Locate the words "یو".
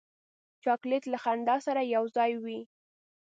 1.95-2.03